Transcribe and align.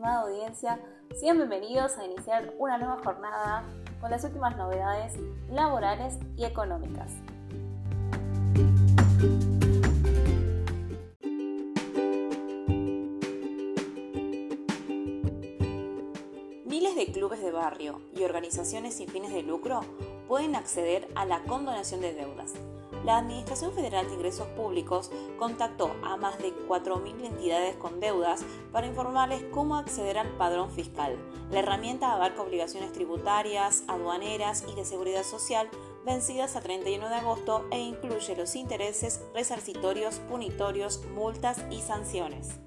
estimada 0.00 0.22
audiencia, 0.22 0.80
sean 1.14 1.36
bienvenidos 1.36 1.98
a 1.98 2.06
iniciar 2.06 2.54
una 2.58 2.78
nueva 2.78 2.96
jornada 3.04 3.64
con 4.00 4.10
las 4.10 4.24
últimas 4.24 4.56
novedades 4.56 5.12
laborales 5.50 6.18
y 6.38 6.46
económicas. 6.46 7.12
Miles 16.64 16.96
de 16.96 17.12
clubes 17.12 17.42
de 17.42 17.50
barrio 17.52 18.00
y 18.16 18.22
organizaciones 18.22 18.94
sin 18.94 19.08
fines 19.08 19.34
de 19.34 19.42
lucro 19.42 19.82
pueden 20.30 20.56
acceder 20.56 21.06
a 21.14 21.26
la 21.26 21.42
condonación 21.42 22.00
de 22.00 22.14
deudas 22.14 22.54
la 23.04 23.16
Administración 23.16 23.72
Federal 23.72 24.06
de 24.08 24.14
Ingresos 24.14 24.46
Públicos 24.48 25.10
contactó 25.38 25.96
a 26.02 26.16
más 26.16 26.38
de 26.38 26.52
4.000 26.68 27.24
entidades 27.24 27.76
con 27.76 27.98
deudas 27.98 28.44
para 28.72 28.86
informarles 28.86 29.42
cómo 29.52 29.76
acceder 29.76 30.18
al 30.18 30.28
padrón 30.36 30.70
fiscal. 30.70 31.16
La 31.50 31.60
herramienta 31.60 32.12
abarca 32.12 32.42
obligaciones 32.42 32.92
tributarias, 32.92 33.84
aduaneras 33.88 34.64
y 34.70 34.74
de 34.74 34.84
seguridad 34.84 35.24
social 35.24 35.68
vencidas 36.04 36.56
a 36.56 36.60
31 36.60 37.08
de 37.08 37.14
agosto 37.14 37.66
e 37.70 37.78
incluye 37.78 38.36
los 38.36 38.54
intereses 38.54 39.22
resarcitorios, 39.34 40.16
punitorios, 40.28 41.02
multas 41.14 41.58
y 41.70 41.80
sanciones. 41.80 42.60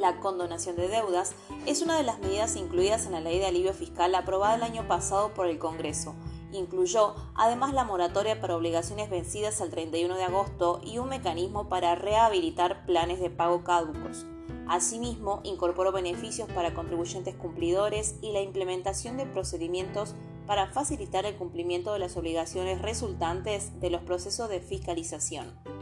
La 0.00 0.18
condonación 0.18 0.76
de 0.76 0.88
deudas 0.88 1.34
es 1.66 1.82
una 1.82 1.98
de 1.98 2.04
las 2.04 2.20
medidas 2.20 2.56
incluidas 2.56 3.04
en 3.04 3.12
la 3.12 3.20
Ley 3.20 3.38
de 3.38 3.44
Alivio 3.44 3.74
Fiscal 3.74 4.14
aprobada 4.14 4.54
el 4.54 4.62
año 4.62 4.88
pasado 4.88 5.34
por 5.34 5.46
el 5.46 5.58
Congreso 5.58 6.14
Incluyó 6.52 7.14
además 7.34 7.74
la 7.74 7.84
moratoria 7.84 8.40
para 8.40 8.56
obligaciones 8.56 9.10
vencidas 9.10 9.60
al 9.60 9.68
31 9.68 10.16
de 10.16 10.24
agosto 10.24 10.80
y 10.82 10.96
un 10.96 11.10
mecanismo 11.10 11.68
para 11.68 11.94
rehabilitar 11.96 12.86
planes 12.86 13.20
de 13.20 13.28
pago 13.28 13.62
caducos. 13.62 14.24
Asimismo, 14.66 15.40
incorporó 15.44 15.92
beneficios 15.92 16.48
para 16.48 16.72
contribuyentes 16.72 17.36
cumplidores 17.36 18.16
y 18.22 18.32
la 18.32 18.40
implementación 18.40 19.18
de 19.18 19.26
procedimientos 19.26 20.14
para 20.46 20.68
facilitar 20.68 21.26
el 21.26 21.36
cumplimiento 21.36 21.92
de 21.92 21.98
las 21.98 22.16
obligaciones 22.16 22.80
resultantes 22.80 23.78
de 23.80 23.90
los 23.90 24.00
procesos 24.00 24.48
de 24.48 24.60
fiscalización. 24.60 25.79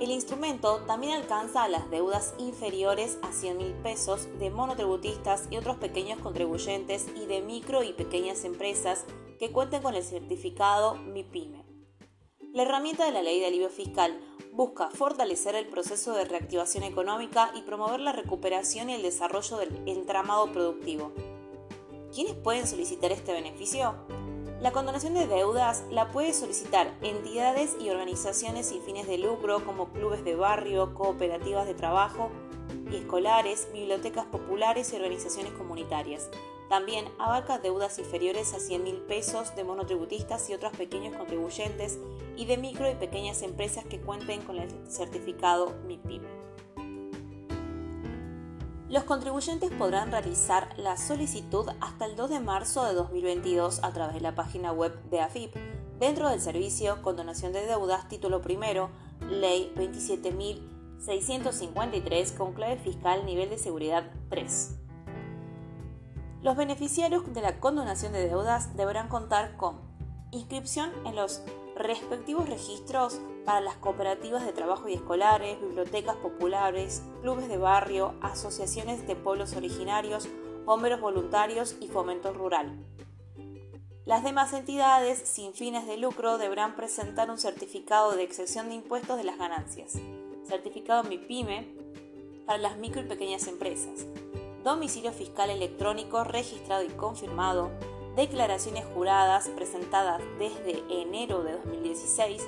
El 0.00 0.10
instrumento 0.10 0.78
también 0.86 1.12
alcanza 1.12 1.62
a 1.62 1.68
las 1.68 1.90
deudas 1.90 2.32
inferiores 2.38 3.18
a 3.20 3.32
100 3.32 3.58
mil 3.58 3.74
pesos 3.74 4.28
de 4.38 4.48
monotributistas 4.48 5.46
y 5.50 5.58
otros 5.58 5.76
pequeños 5.76 6.18
contribuyentes 6.20 7.06
y 7.22 7.26
de 7.26 7.42
micro 7.42 7.82
y 7.82 7.92
pequeñas 7.92 8.44
empresas 8.44 9.04
que 9.38 9.52
cuenten 9.52 9.82
con 9.82 9.94
el 9.94 10.02
certificado 10.02 10.94
MIPYME. 10.94 11.66
La 12.54 12.62
herramienta 12.62 13.04
de 13.04 13.12
la 13.12 13.20
ley 13.20 13.40
de 13.40 13.46
alivio 13.46 13.68
fiscal 13.68 14.18
busca 14.52 14.88
fortalecer 14.88 15.54
el 15.54 15.68
proceso 15.68 16.14
de 16.14 16.24
reactivación 16.24 16.82
económica 16.82 17.52
y 17.54 17.60
promover 17.60 18.00
la 18.00 18.12
recuperación 18.12 18.88
y 18.88 18.94
el 18.94 19.02
desarrollo 19.02 19.58
del 19.58 19.82
entramado 19.86 20.50
productivo. 20.50 21.12
¿Quiénes 22.14 22.34
pueden 22.36 22.66
solicitar 22.66 23.12
este 23.12 23.34
beneficio? 23.34 23.94
La 24.60 24.72
condonación 24.72 25.14
de 25.14 25.26
deudas 25.26 25.84
la 25.90 26.10
puede 26.10 26.34
solicitar 26.34 26.92
entidades 27.00 27.76
y 27.80 27.88
organizaciones 27.88 28.66
sin 28.66 28.82
fines 28.82 29.06
de 29.06 29.16
lucro 29.16 29.64
como 29.64 29.88
clubes 29.88 30.22
de 30.22 30.34
barrio, 30.34 30.92
cooperativas 30.92 31.66
de 31.66 31.72
trabajo 31.72 32.30
y 32.92 32.96
escolares, 32.96 33.68
bibliotecas 33.72 34.26
populares 34.26 34.92
y 34.92 34.96
organizaciones 34.96 35.54
comunitarias. 35.54 36.28
También 36.68 37.06
abarca 37.18 37.58
deudas 37.58 37.98
inferiores 37.98 38.52
a 38.52 38.60
100 38.60 38.84
mil 38.84 38.96
pesos 38.96 39.56
de 39.56 39.64
monotributistas 39.64 40.50
y 40.50 40.54
otros 40.54 40.76
pequeños 40.76 41.16
contribuyentes 41.16 41.98
y 42.36 42.44
de 42.44 42.58
micro 42.58 42.90
y 42.90 42.94
pequeñas 42.96 43.40
empresas 43.40 43.86
que 43.86 44.00
cuenten 44.02 44.42
con 44.42 44.58
el 44.58 44.68
certificado 44.86 45.74
MIPIM. 45.86 46.39
Los 48.90 49.04
contribuyentes 49.04 49.70
podrán 49.70 50.10
realizar 50.10 50.68
la 50.76 50.96
solicitud 50.96 51.68
hasta 51.80 52.06
el 52.06 52.16
2 52.16 52.28
de 52.28 52.40
marzo 52.40 52.84
de 52.84 52.94
2022 52.94 53.84
a 53.84 53.92
través 53.92 54.16
de 54.16 54.20
la 54.20 54.34
página 54.34 54.72
web 54.72 55.00
de 55.10 55.20
AFIP 55.20 55.54
dentro 56.00 56.28
del 56.28 56.40
servicio 56.40 57.00
Condonación 57.00 57.52
de 57.52 57.64
Deudas, 57.66 58.08
título 58.08 58.42
primero, 58.42 58.90
Ley 59.28 59.72
27.653 59.76 62.36
con 62.36 62.52
clave 62.52 62.78
fiscal 62.78 63.24
nivel 63.24 63.48
de 63.48 63.58
seguridad 63.58 64.10
3. 64.28 64.76
Los 66.42 66.56
beneficiarios 66.56 67.32
de 67.32 67.42
la 67.42 67.60
condonación 67.60 68.12
de 68.12 68.26
deudas 68.26 68.76
deberán 68.76 69.06
contar 69.06 69.56
con 69.56 69.76
inscripción 70.32 70.90
en 71.06 71.14
los 71.14 71.44
respectivos 71.80 72.48
registros 72.48 73.20
para 73.44 73.60
las 73.60 73.76
cooperativas 73.76 74.44
de 74.44 74.52
trabajo 74.52 74.88
y 74.88 74.94
escolares, 74.94 75.60
bibliotecas 75.60 76.16
populares, 76.16 77.02
clubes 77.22 77.48
de 77.48 77.58
barrio, 77.58 78.14
asociaciones 78.20 79.06
de 79.06 79.16
pueblos 79.16 79.56
originarios, 79.56 80.28
bomberos 80.64 81.00
voluntarios 81.00 81.76
y 81.80 81.88
fomento 81.88 82.32
rural. 82.32 82.78
Las 84.04 84.24
demás 84.24 84.52
entidades 84.52 85.18
sin 85.18 85.54
fines 85.54 85.86
de 85.86 85.96
lucro 85.96 86.38
deberán 86.38 86.74
presentar 86.74 87.30
un 87.30 87.38
certificado 87.38 88.12
de 88.12 88.22
excepción 88.22 88.68
de 88.68 88.74
impuestos 88.74 89.16
de 89.16 89.24
las 89.24 89.38
ganancias, 89.38 89.98
certificado 90.46 91.04
MIPYME 91.04 91.76
para 92.46 92.58
las 92.58 92.76
micro 92.76 93.02
y 93.02 93.04
pequeñas 93.04 93.46
empresas, 93.46 94.06
domicilio 94.64 95.12
fiscal 95.12 95.50
electrónico 95.50 96.24
registrado 96.24 96.82
y 96.82 96.88
confirmado, 96.88 97.70
declaraciones 98.16 98.84
juradas 98.94 99.48
presentadas 99.48 100.20
desde 100.38 100.82
enero 100.90 101.42
de 101.42 101.52
2016, 101.52 102.42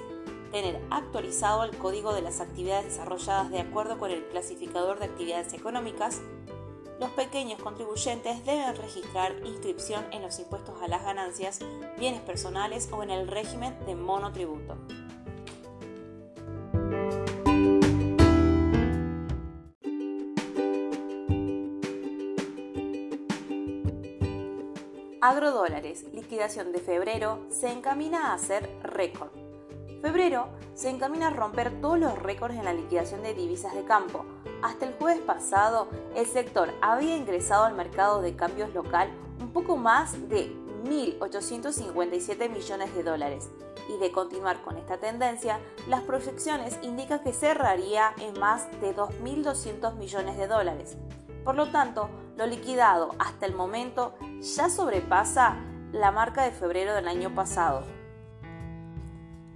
tener 0.51 0.81
actualizado 0.91 1.65
el 1.65 1.77
código 1.77 2.13
de 2.13 2.23
las 2.23 2.41
actividades 2.41 2.87
desarrolladas 2.87 3.51
de 3.51 3.61
acuerdo 3.61 3.99
con 3.99 4.11
el 4.11 4.25
clasificador 4.27 4.99
de 4.99 5.07
actividades 5.07 5.53
económicas, 5.55 6.21
los 7.01 7.11
pequeños 7.11 7.61
contribuyentes 7.61 8.45
deben 8.45 8.77
registrar 8.77 9.35
inscripción 9.45 10.05
en 10.13 10.23
los 10.23 10.39
impuestos 10.39 10.81
a 10.81 10.87
las 10.87 11.03
ganancias, 11.03 11.59
bienes 11.99 12.21
personales 12.21 12.89
o 12.93 13.03
en 13.03 13.11
el 13.11 13.27
régimen 13.27 13.77
de 13.87 13.97
monotributo. 13.97 14.77
Agrodólares, 25.25 26.05
liquidación 26.13 26.73
de 26.73 26.81
febrero, 26.81 27.47
se 27.49 27.71
encamina 27.71 28.35
a 28.35 28.39
ser 28.39 28.69
récord. 28.83 29.29
Febrero 30.01 30.49
se 30.75 30.91
encamina 30.91 31.29
a 31.29 31.31
romper 31.31 31.81
todos 31.81 31.97
los 31.97 32.19
récords 32.19 32.57
en 32.57 32.65
la 32.65 32.73
liquidación 32.73 33.23
de 33.23 33.33
divisas 33.33 33.73
de 33.73 33.85
campo. 33.85 34.25
Hasta 34.63 34.85
el 34.85 34.95
jueves 34.95 35.21
pasado, 35.21 35.87
el 36.17 36.27
sector 36.27 36.71
había 36.81 37.17
ingresado 37.17 37.67
al 37.67 37.77
mercado 37.77 38.21
de 38.21 38.35
cambios 38.35 38.75
local 38.75 39.13
un 39.41 39.53
poco 39.53 39.77
más 39.77 40.29
de 40.29 40.57
1.857 40.87 42.51
millones 42.51 42.93
de 42.93 43.05
dólares. 43.05 43.49
Y 43.95 43.99
de 43.99 44.11
continuar 44.11 44.61
con 44.63 44.77
esta 44.77 44.99
tendencia, 44.99 45.61
las 45.87 46.03
proyecciones 46.03 46.81
indican 46.83 47.23
que 47.23 47.33
cerraría 47.33 48.13
en 48.19 48.41
más 48.41 48.69
de 48.81 48.93
2.200 48.93 49.95
millones 49.95 50.37
de 50.37 50.49
dólares. 50.49 50.97
Por 51.45 51.55
lo 51.55 51.69
tanto, 51.71 52.11
lo 52.37 52.47
liquidado 52.47 53.15
hasta 53.21 53.47
el 53.47 53.55
momento 53.55 54.15
ya 54.43 54.69
sobrepasa 54.69 55.57
la 55.93 56.11
marca 56.11 56.43
de 56.43 56.51
febrero 56.51 56.95
del 56.95 57.07
año 57.07 57.33
pasado. 57.33 57.85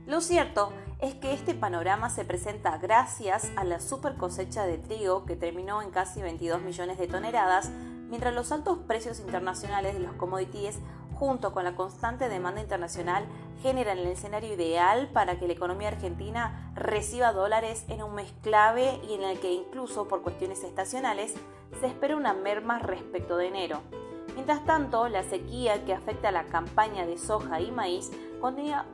Lo 0.07 0.21
cierto 0.21 0.73
es 1.01 1.15
que 1.15 1.33
este 1.33 1.55
panorama 1.55 2.09
se 2.09 2.25
presenta 2.25 2.79
gracias 2.79 3.51
a 3.57 3.65
la 3.65 3.81
super 3.81 4.15
cosecha 4.15 4.65
de 4.65 4.79
trigo 4.79 5.25
que 5.27 5.35
terminó 5.35 5.83
en 5.83 5.91
casi 5.91 6.23
22 6.23 6.63
millones 6.63 6.99
de 6.99 7.09
toneladas, 7.09 7.71
mientras 8.09 8.33
los 8.33 8.53
altos 8.53 8.79
precios 8.87 9.19
internacionales 9.19 9.95
de 9.95 10.01
los 10.01 10.13
commodities 10.13 10.79
junto 11.15 11.53
con 11.53 11.65
la 11.65 11.75
constante 11.75 12.29
demanda 12.29 12.61
internacional, 12.61 13.27
generan 13.63 13.99
el 13.99 14.07
escenario 14.07 14.55
ideal 14.55 15.09
para 15.13 15.39
que 15.39 15.47
la 15.49 15.55
economía 15.55 15.89
argentina 15.89 16.73
reciba 16.77 17.33
dólares 17.33 17.87
en 17.89 18.03
un 18.03 18.15
mes 18.15 18.33
clave 18.43 19.01
y 19.09 19.15
en 19.15 19.25
el 19.25 19.41
que 19.41 19.53
incluso 19.53 20.07
por 20.07 20.23
cuestiones 20.23 20.63
estacionales 20.63 21.35
se 21.81 21.87
espera 21.87 22.17
una 22.17 22.35
merma 22.35 22.79
respecto 22.79 23.37
de 23.37 23.49
enero. 23.49 23.81
Mientras 24.37 24.67
tanto, 24.67 25.09
la 25.09 25.25
sequía 25.25 25.85
que 25.87 25.95
afecta 25.95 26.29
a 26.29 26.33
la 26.33 26.45
campaña 26.45 27.07
de 27.07 27.17
soja 27.17 27.61
y 27.61 27.73
maíz 27.73 28.13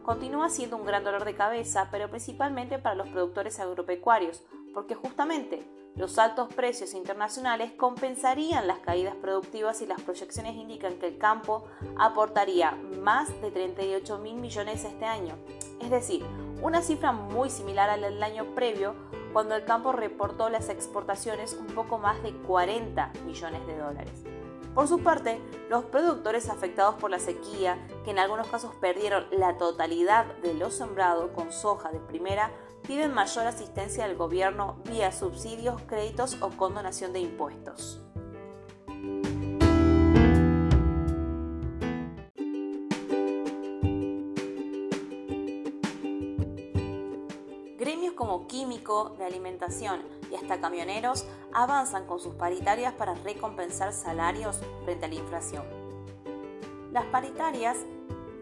continúa 0.04 0.48
siendo 0.48 0.76
un 0.76 0.86
gran 0.86 1.02
dolor 1.02 1.24
de 1.24 1.34
cabeza, 1.34 1.88
pero 1.90 2.08
principalmente 2.08 2.78
para 2.78 2.94
los 2.94 3.08
productores 3.08 3.58
agropecuarios, 3.58 4.44
porque 4.72 4.94
justamente 4.94 5.66
los 5.96 6.16
altos 6.18 6.54
precios 6.54 6.94
internacionales 6.94 7.72
compensarían 7.72 8.68
las 8.68 8.78
caídas 8.78 9.16
productivas 9.16 9.82
y 9.82 9.86
las 9.86 10.00
proyecciones 10.00 10.54
indican 10.54 10.94
que 10.94 11.08
el 11.08 11.18
campo 11.18 11.64
aportaría 11.98 12.78
más 13.02 13.28
de 13.42 13.50
38 13.50 14.18
mil 14.18 14.36
millones 14.36 14.84
este 14.84 15.04
año, 15.04 15.36
es 15.80 15.90
decir, 15.90 16.24
una 16.62 16.82
cifra 16.82 17.10
muy 17.10 17.50
similar 17.50 17.90
al 17.90 18.02
del 18.02 18.22
año 18.22 18.54
previo 18.54 18.94
cuando 19.32 19.56
el 19.56 19.64
campo 19.64 19.90
reportó 19.90 20.48
las 20.48 20.68
exportaciones 20.68 21.54
un 21.54 21.66
poco 21.66 21.98
más 21.98 22.22
de 22.22 22.32
40 22.32 23.12
millones 23.26 23.66
de 23.66 23.76
dólares. 23.76 24.22
Por 24.74 24.88
su 24.88 25.00
parte, 25.00 25.38
los 25.68 25.84
productores 25.84 26.48
afectados 26.48 26.94
por 26.94 27.10
la 27.10 27.18
sequía, 27.18 27.78
que 28.04 28.10
en 28.10 28.18
algunos 28.18 28.48
casos 28.48 28.74
perdieron 28.76 29.26
la 29.30 29.58
totalidad 29.58 30.24
de 30.36 30.54
lo 30.54 30.70
sembrado 30.70 31.34
con 31.34 31.52
soja 31.52 31.90
de 31.90 32.00
primera, 32.00 32.50
piden 32.86 33.12
mayor 33.12 33.46
asistencia 33.46 34.06
del 34.06 34.16
gobierno 34.16 34.78
vía 34.84 35.12
subsidios, 35.12 35.80
créditos 35.82 36.38
o 36.40 36.48
condonación 36.50 37.12
de 37.12 37.20
impuestos. 37.20 38.00
De 49.10 49.24
alimentación 49.24 50.02
y 50.30 50.36
hasta 50.36 50.60
camioneros 50.60 51.26
avanzan 51.52 52.06
con 52.06 52.20
sus 52.20 52.34
paritarias 52.34 52.94
para 52.94 53.14
recompensar 53.14 53.92
salarios 53.92 54.60
frente 54.84 55.04
a 55.04 55.08
la 55.08 55.14
inflación. 55.14 55.64
Las 56.92 57.04
paritarias 57.06 57.78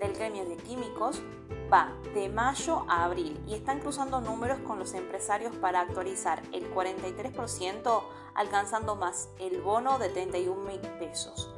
del 0.01 0.13
gremio 0.13 0.45
de 0.45 0.57
químicos 0.57 1.23
va 1.73 1.93
de 2.15 2.29
mayo 2.29 2.85
a 2.89 3.05
abril 3.05 3.41
y 3.47 3.55
están 3.55 3.81
cruzando 3.81 4.21
números 4.21 4.59
con 4.61 4.79
los 4.79 4.95
empresarios 4.95 5.55
para 5.57 5.81
actualizar 5.81 6.43
el 6.53 6.73
43%, 6.75 8.03
alcanzando 8.35 8.97
más 8.97 9.29
el 9.39 9.61
bono 9.61 9.99
de 9.99 10.09
31 10.09 10.61
mil 10.63 10.81
pesos. 10.99 11.51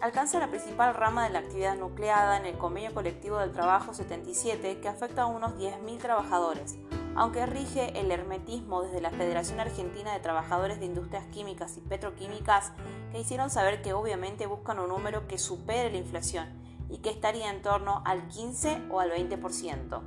Alcanza 0.00 0.38
la 0.38 0.50
principal 0.50 0.94
rama 0.94 1.24
de 1.24 1.30
la 1.30 1.38
actividad 1.38 1.76
nucleada 1.76 2.36
en 2.36 2.44
el 2.44 2.58
convenio 2.58 2.92
colectivo 2.92 3.38
del 3.38 3.52
trabajo 3.52 3.94
77 3.94 4.78
que 4.80 4.88
afecta 4.88 5.22
a 5.22 5.26
unos 5.26 5.54
10.000 5.54 5.98
trabajadores, 5.98 6.76
aunque 7.16 7.46
rige 7.46 7.98
el 7.98 8.10
hermetismo 8.10 8.82
desde 8.82 9.00
la 9.00 9.10
Federación 9.10 9.58
Argentina 9.58 10.12
de 10.12 10.20
Trabajadores 10.20 10.78
de 10.78 10.86
Industrias 10.86 11.26
Químicas 11.28 11.76
y 11.78 11.80
Petroquímicas, 11.80 12.72
que 13.10 13.20
hicieron 13.20 13.48
saber 13.48 13.80
que 13.80 13.94
obviamente 13.94 14.46
buscan 14.46 14.78
un 14.78 14.88
número 14.88 15.26
que 15.26 15.38
supere 15.38 15.90
la 15.90 15.96
inflación 15.96 16.46
y 16.90 16.98
que 16.98 17.10
estaría 17.10 17.50
en 17.50 17.62
torno 17.62 18.02
al 18.04 18.28
15 18.28 18.82
o 18.90 19.00
al 19.00 19.10
20%. 19.12 20.02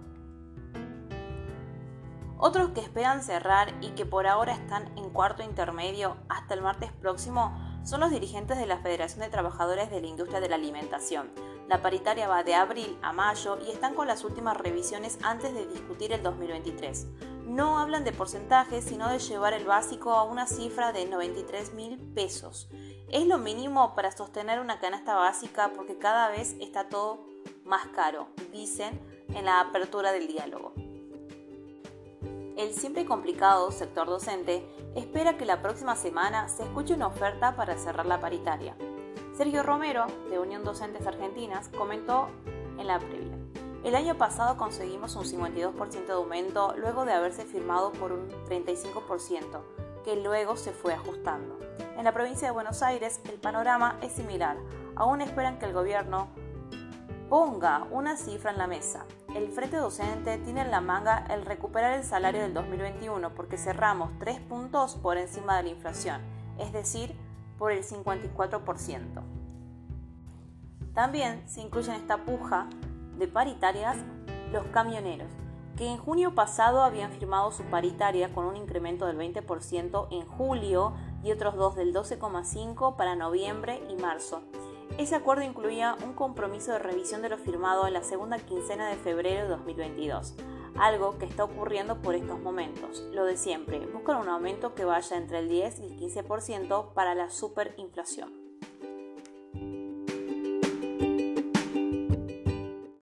Otros 2.38 2.70
que 2.70 2.80
esperan 2.80 3.22
cerrar 3.22 3.74
y 3.82 3.90
que 3.90 4.06
por 4.06 4.26
ahora 4.26 4.54
están 4.54 4.98
en 4.98 5.10
cuarto 5.10 5.44
intermedio 5.44 6.16
hasta 6.30 6.54
el 6.54 6.62
martes 6.62 6.92
próximo 6.94 7.54
son 7.84 8.00
los 8.00 8.12
dirigentes 8.12 8.58
de 8.58 8.66
la 8.66 8.78
Federación 8.78 9.22
de 9.22 9.30
Trabajadores 9.30 9.90
de 9.90 10.00
la 10.00 10.08
Industria 10.08 10.40
de 10.40 10.48
la 10.48 10.56
Alimentación. 10.56 11.32
La 11.70 11.84
paritaria 11.84 12.28
va 12.28 12.42
de 12.44 12.56
abril 12.56 12.98
a 13.04 13.14
mayo 13.14 13.60
y 13.64 13.70
están 13.70 13.94
con 13.94 14.08
las 14.08 14.24
últimas 14.24 14.58
revisiones 14.58 15.20
antes 15.22 15.54
de 15.54 15.68
discutir 15.68 16.12
el 16.12 16.24
2023. 16.24 17.06
No 17.46 17.78
hablan 17.78 18.04
de 18.04 18.12
porcentajes, 18.12 18.86
sino 18.86 19.08
de 19.08 19.20
llevar 19.20 19.54
el 19.54 19.66
básico 19.66 20.14
a 20.14 20.24
una 20.24 20.48
cifra 20.48 20.92
de 20.94 21.06
93 21.06 21.76
mil 21.76 22.00
pesos. 22.16 22.70
Es 23.10 23.28
lo 23.28 23.38
mínimo 23.38 23.94
para 23.94 24.12
sostener 24.12 24.60
una 24.60 24.80
canasta 24.80 25.14
básica 25.14 25.72
porque 25.76 26.00
cada 26.00 26.30
vez 26.30 26.56
está 26.60 26.90
todo 26.90 27.28
más 27.66 27.86
caro, 27.90 28.30
dicen 28.52 29.00
en 29.36 29.46
la 29.46 29.60
apertura 29.60 30.12
del 30.12 30.26
diálogo. 30.26 30.74
El 32.58 32.74
siempre 32.74 33.06
complicado 33.06 33.70
sector 33.72 34.08
docente 34.08 34.68
espera 34.96 35.38
que 35.38 35.46
la 35.46 35.62
próxima 35.62 35.96
semana 35.96 36.50
se 36.50 36.64
escuche 36.64 36.96
una 36.96 37.06
oferta 37.06 37.56
para 37.56 37.78
cerrar 37.78 38.08
la 38.08 38.20
paritaria. 38.20 38.76
Sergio 39.40 39.64
Romero, 39.64 40.06
de 40.30 40.38
Unión 40.38 40.66
Docentes 40.66 41.08
Argentinas, 41.08 41.70
comentó 41.70 42.28
en 42.78 42.88
la 42.88 43.00
previa. 43.00 43.38
El 43.86 43.96
año 43.96 44.18
pasado 44.18 44.58
conseguimos 44.58 45.16
un 45.16 45.24
52% 45.24 46.08
de 46.08 46.12
aumento 46.12 46.76
luego 46.76 47.06
de 47.06 47.14
haberse 47.14 47.46
firmado 47.46 47.94
por 47.94 48.12
un 48.12 48.30
35%, 48.50 49.62
que 50.04 50.18
luego 50.18 50.58
se 50.58 50.74
fue 50.74 50.94
ajustando. 50.94 51.58
En 51.96 52.04
la 52.04 52.12
provincia 52.12 52.50
de 52.50 52.54
Buenos 52.54 52.84
Aires 52.84 53.22
el 53.32 53.40
panorama 53.40 53.98
es 54.02 54.12
similar. 54.12 54.58
Aún 54.98 55.22
esperan 55.22 55.58
que 55.58 55.68
el 55.68 55.74
gobierno 55.74 56.28
ponga 57.30 57.88
una 57.92 58.18
cifra 58.18 58.52
en 58.52 58.58
la 58.58 58.68
mesa. 58.68 59.06
El 59.34 59.48
Frente 59.54 59.78
Docente 59.78 60.38
tiene 60.40 60.64
en 60.64 60.72
la 60.72 60.82
manga 60.82 61.26
el 61.30 61.46
recuperar 61.46 61.94
el 61.94 62.04
salario 62.04 62.42
del 62.42 62.54
2021 62.54 63.34
porque 63.36 63.58
cerramos 63.58 64.12
tres 64.20 64.42
puntos 64.42 64.96
por 64.96 65.18
encima 65.18 65.56
de 65.56 65.64
la 65.64 65.70
inflación, 65.70 66.20
es 66.58 66.74
decir, 66.74 67.16
por 67.60 67.72
el 67.72 67.84
54%. 67.84 69.22
También 70.96 71.48
se 71.48 71.62
incluye 71.62 71.94
en 71.94 72.02
esta 72.02 72.26
puja 72.26 72.68
de 73.18 73.28
paritarias 73.28 73.98
los 74.52 74.66
camioneros, 74.68 75.30
que 75.78 75.88
en 75.88 75.98
junio 75.98 76.34
pasado 76.34 76.82
habían 76.82 77.12
firmado 77.12 77.52
su 77.52 77.64
paritaria 77.64 78.34
con 78.34 78.46
un 78.46 78.58
incremento 78.58 79.06
del 79.06 79.18
20% 79.18 80.08
en 80.12 80.26
julio 80.26 80.94
y 81.24 81.32
otros 81.32 81.56
dos 81.56 81.76
del 81.76 81.94
12,5% 81.94 82.96
para 82.96 83.16
noviembre 83.16 83.84
y 83.90 84.02
marzo. 84.02 84.42
Ese 84.98 85.16
acuerdo 85.16 85.44
incluía 85.44 85.96
un 86.04 86.14
compromiso 86.14 86.72
de 86.72 86.80
revisión 86.80 87.22
de 87.22 87.30
lo 87.30 87.38
firmado 87.38 87.88
en 87.88 87.94
la 87.94 88.04
segunda 88.04 88.40
quincena 88.40 88.90
de 88.90 88.96
febrero 88.96 89.44
de 89.44 89.50
2022, 89.50 90.36
algo 90.80 91.18
que 91.18 91.26
está 91.26 91.44
ocurriendo 91.44 92.02
por 92.02 92.16
estos 92.16 92.40
momentos. 92.40 93.04
Lo 93.12 93.26
de 93.26 93.38
siempre, 93.38 93.86
buscan 93.88 94.18
un 94.18 94.30
aumento 94.30 94.76
que 94.76 94.86
vaya 94.86 95.18
entre 95.18 95.40
el 95.40 95.50
10 95.50 95.80
y 95.80 95.84
el 95.84 95.98
15% 95.98 96.94
para 96.94 97.16
la 97.16 97.30
superinflación. 97.30 98.39